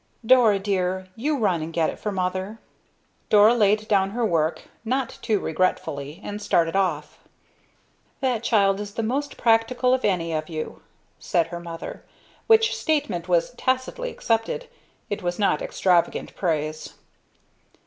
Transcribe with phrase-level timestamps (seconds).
[0.25, 2.57] Dora, dear, you run and get it for mother."
[3.29, 7.19] Dora laid down her work, not too regretfully, and started off.
[8.19, 10.81] "That child is the most practical of any of you,"
[11.19, 12.03] said her mother;
[12.47, 14.67] which statement was tacitly accepted.
[15.11, 16.95] It was not extravagant praise.